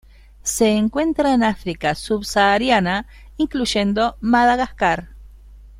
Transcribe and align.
Se 0.41 0.71
encuentra 0.71 1.31
en 1.31 1.43
África 1.43 1.93
subsahariana 1.93 3.05
incluyendo 3.37 4.17
Madagascar. 4.19 5.09